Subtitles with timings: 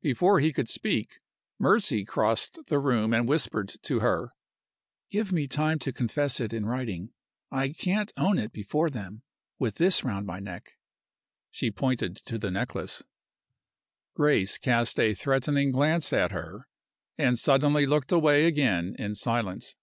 [0.00, 1.20] Before he could speak
[1.58, 4.32] Mercy crossed the room and whispered to her,
[5.10, 7.12] "Give me time to confess it in writing.
[7.50, 9.22] I can't own it before them
[9.58, 10.78] with this round my neck."
[11.50, 13.02] She pointed to the necklace.
[14.14, 16.68] Grace cast a threatening glance at her,
[17.18, 19.76] and suddenly looked away again in silence.